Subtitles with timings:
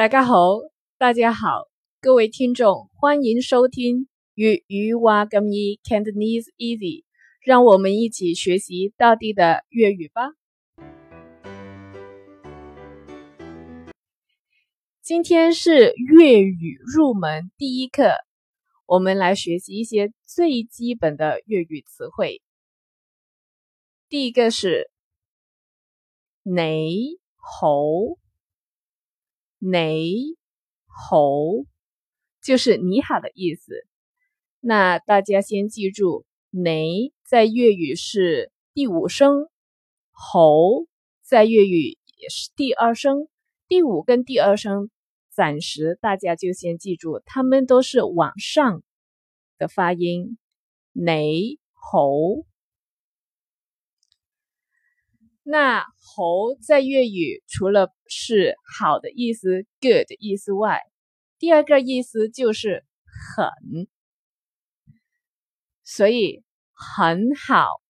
[0.00, 0.60] 大家好，
[0.96, 1.68] 大家好，
[2.00, 7.04] 各位听众，欢迎收听粤语话咁易 Cantonese Easy，
[7.44, 10.32] 让我们一起学习地的粤语吧。
[15.02, 18.14] 今天是粤语入门第一课，
[18.86, 22.40] 我们来学习一些最基本的粤语词汇。
[24.08, 24.90] 第一个是
[26.42, 27.68] 你好。
[29.62, 30.38] 你
[30.86, 31.18] 好，
[32.42, 33.86] 就是你好的意思。
[34.58, 39.50] 那大家先记住，你在粤语是第五声，
[40.12, 40.50] 好
[41.20, 43.28] 在粤语也是第二声。
[43.68, 44.90] 第五跟第二声，
[45.28, 48.82] 暂时大家就先记住，它们都是往上
[49.58, 50.38] 的发音。
[50.92, 52.08] 你好。
[55.50, 56.22] 那“好”
[56.64, 60.80] 在粤语除了是好的意思 （good） 的意思外，
[61.40, 62.84] 第二个意思就是
[63.34, 63.88] 很。
[65.82, 67.82] 所以“很好”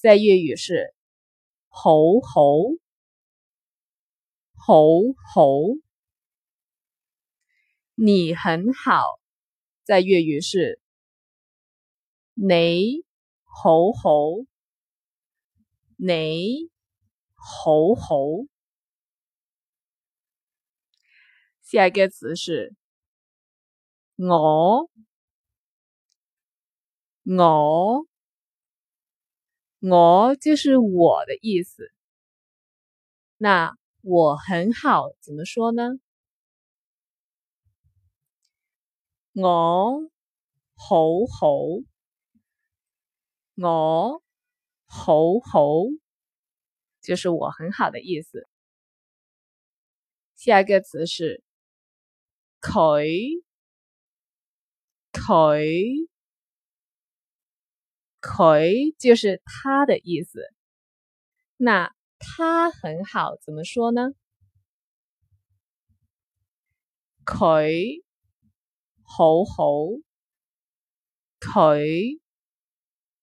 [0.00, 0.94] 在粤语是
[1.68, 2.40] “好好
[4.54, 4.74] 好
[5.34, 5.46] 好”。
[7.94, 9.04] 你很好，
[9.84, 10.80] 在粤语是
[12.32, 13.04] “你
[13.44, 14.10] 好好”。
[16.02, 16.70] 你
[17.34, 18.16] 好好，
[21.62, 22.74] 下一个词是
[24.16, 24.88] 我，
[27.24, 28.06] 我，
[29.80, 31.92] 我就是我的意思。
[33.36, 36.00] 那我很好，怎么说呢？
[39.34, 40.10] 我
[40.76, 40.96] 好
[41.38, 41.48] 好，
[43.56, 44.22] 我。
[44.92, 45.62] 好好，
[47.00, 48.48] 就是我很好的意思。
[50.34, 51.44] 下一个词是
[52.60, 53.40] 佢，
[55.12, 56.08] 佢，
[58.20, 60.40] 佢就是他的意思。
[61.56, 64.10] 那他很好，怎么说呢？
[67.24, 68.02] 佢
[69.04, 70.00] 好好，
[71.38, 72.18] 佢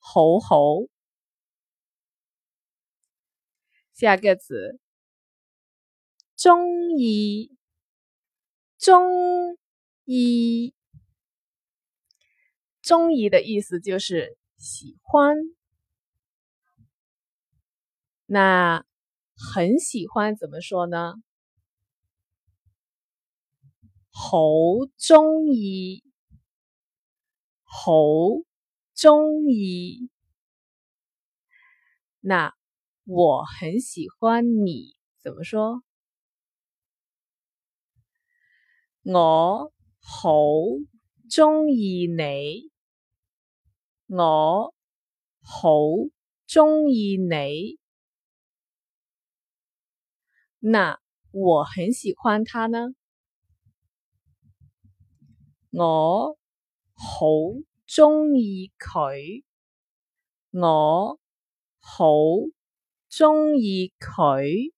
[0.00, 0.91] 好好。
[4.02, 4.80] 下个词，
[6.36, 7.56] 中意，
[8.76, 9.56] 中
[10.06, 10.74] 意，
[12.82, 15.36] 中意的意思就是喜欢。
[18.26, 18.84] 那
[19.36, 21.14] 很喜欢怎么说呢？
[24.10, 24.40] 好
[24.98, 26.02] 中意，
[27.62, 27.94] 好
[28.96, 30.10] 中意。
[32.18, 32.61] 那。
[33.04, 35.82] 我很喜欢你，怎么说？
[39.04, 40.32] 我好
[41.28, 42.70] 中意你，
[44.06, 44.72] 我
[45.40, 45.68] 好
[46.46, 47.78] 中意你。
[50.60, 51.00] 那
[51.32, 52.94] 我很喜欢他呢？
[55.72, 56.38] 我
[56.94, 57.26] 好
[57.84, 59.42] 中意佢，
[60.52, 61.18] 我
[61.80, 62.61] 好。
[63.12, 64.72] 中意佢，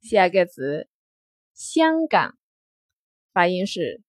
[0.00, 0.88] 下一个词，
[1.54, 2.36] 香港，
[3.32, 4.02] 发音是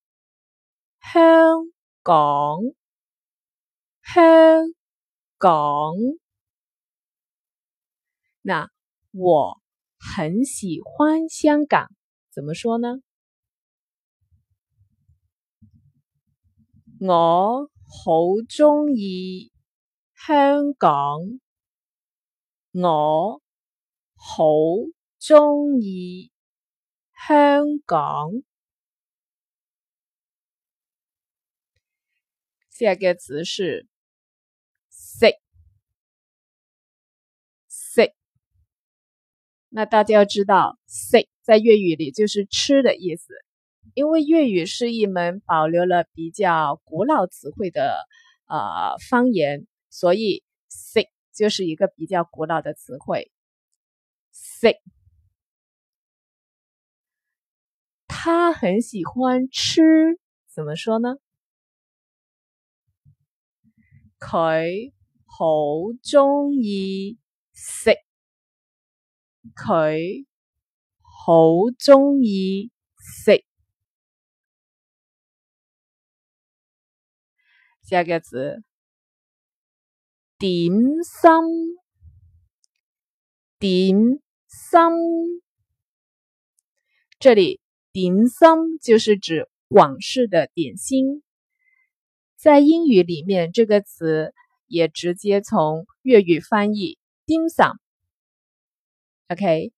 [1.00, 1.72] 香
[2.02, 2.62] 港，
[4.02, 4.74] 香
[5.38, 5.94] 港。
[8.42, 8.72] 那
[9.12, 9.62] 我
[10.00, 11.92] 很喜欢香港，
[12.34, 13.04] 怎么说呢？
[17.00, 17.73] 我。
[17.96, 18.12] 好
[18.50, 19.52] 中意
[20.16, 21.40] 香港，
[22.74, 23.42] 我
[24.16, 24.44] 好
[25.20, 26.32] 中意
[27.28, 28.32] 香港。
[32.72, 33.88] 下一个词是
[34.90, 35.28] 食
[37.70, 38.14] 食，
[39.70, 43.34] 那大家要知道，食在粤语里就是吃的意思。
[43.94, 48.08] 因为粤语是一门保留了比较古老词汇的
[48.48, 53.32] 呃方言，所以食就是一个比较古老的词汇。
[54.32, 54.80] 食，
[58.08, 59.82] 他很喜欢吃，
[60.48, 61.18] 怎么说呢？
[64.20, 64.92] 佢
[65.26, 65.46] 好
[66.02, 67.20] 中意
[67.54, 67.92] 食，
[69.56, 70.26] 佢
[71.02, 73.44] 好中意食。
[77.84, 78.64] 下个词，
[80.38, 80.72] 点
[81.04, 81.78] 心，
[83.60, 85.44] 点心。
[87.20, 87.60] 这里
[87.92, 91.24] 点心就是指广式的点心。
[92.38, 94.34] 在英语里面，这个词
[94.68, 97.80] 也直接从粤语翻译丁桑。
[99.28, 99.74] OK，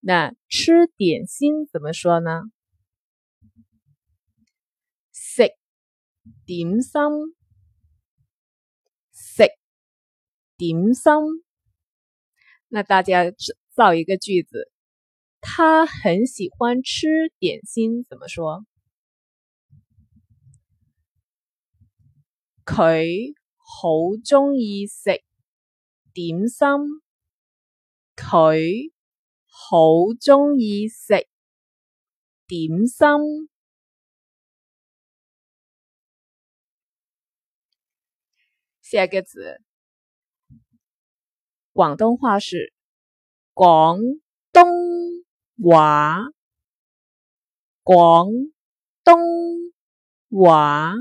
[0.00, 2.42] 那吃点心怎么说呢？
[5.12, 5.52] 食
[6.44, 7.00] 点心，
[10.58, 11.12] 点心。
[12.68, 13.24] 那大家
[13.74, 14.70] 造一个句子，
[15.40, 18.66] 他很喜欢吃点心，怎么说？
[22.66, 23.88] 佢好
[24.22, 25.22] 中意食
[26.12, 26.68] 点心。
[28.16, 28.92] 佢
[29.46, 31.28] 好中意食
[32.48, 33.48] 点心。
[38.82, 39.62] 下一个字，
[41.78, 42.72] 广东话是
[43.54, 44.00] 广
[44.52, 44.66] 东
[45.62, 46.18] 话，
[47.84, 48.26] 广
[49.04, 49.20] 东
[50.28, 50.92] 话。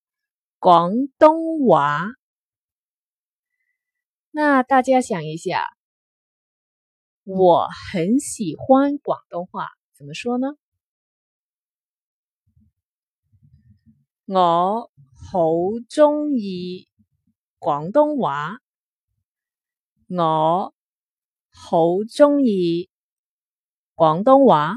[0.58, 2.06] 广东话，
[4.38, 5.66] 那大家想一下，
[7.24, 10.48] 我很喜欢广东话，怎么说呢？
[14.26, 15.48] 我好
[15.88, 16.86] 中意
[17.58, 18.58] 广东话，
[20.08, 20.74] 我
[21.50, 22.90] 好中意
[23.94, 24.74] 广东话。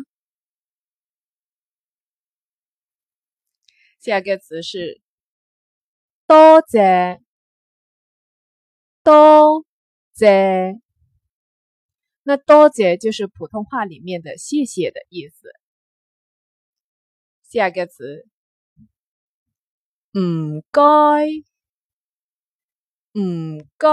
[4.00, 5.02] 下个词是。
[6.26, 7.20] 多谢，
[9.10, 9.66] 多
[10.14, 10.80] 谢。
[12.22, 15.50] 那多谢就是普通话里面的谢谢的意思。
[17.50, 18.28] 下个词，
[20.14, 20.84] 唔该，
[23.20, 23.88] 唔该，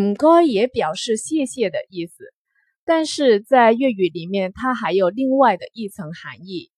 [0.00, 2.32] 唔该也表示谢谢的意思，
[2.84, 6.70] 但是在粤语里面，它还有另外的一层含义。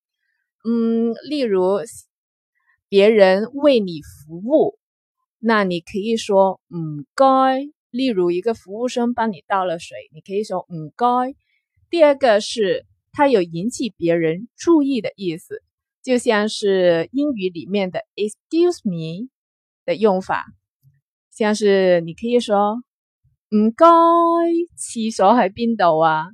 [0.65, 1.81] 嗯，例如。
[2.89, 4.79] 别人为你服务，
[5.45, 7.69] 那你可以说唔该。
[7.91, 11.35] 例如一个服务生帮你倒了水，你可以说唔该。
[11.91, 15.63] 第二个是它有引起别人注意的意思，
[16.03, 19.29] 就像是英语里面的 excuse me
[19.85, 20.47] 的用法，
[21.31, 22.77] 像是你可以说
[23.51, 23.85] 唔该，
[24.77, 26.29] 厕所喺边度啊？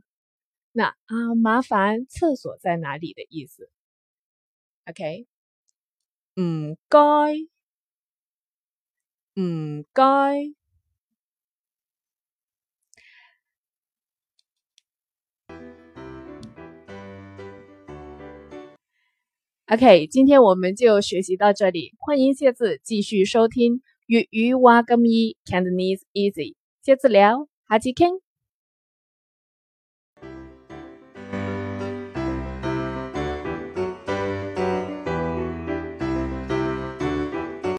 [0.71, 3.69] 那啊，麻烦厕所在哪里的意思
[4.87, 5.27] ？OK。
[6.41, 6.99] 唔该，
[9.39, 10.03] 唔该。
[19.69, 28.28] OK，今天我们就学习到这里，欢迎下次继续收听粤语话咁易，Cantonese Easy，下次聊，下次见。